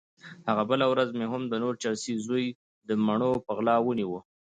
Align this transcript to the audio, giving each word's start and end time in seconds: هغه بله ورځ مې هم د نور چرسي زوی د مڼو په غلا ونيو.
هغه 0.47 0.63
بله 0.71 0.85
ورځ 0.91 1.09
مې 1.17 1.25
هم 1.33 1.41
د 1.47 1.53
نور 1.63 1.73
چرسي 1.83 2.13
زوی 2.25 2.45
د 2.87 2.89
مڼو 3.05 3.31
په 3.45 3.51
غلا 3.57 3.75
ونيو. 3.81 4.17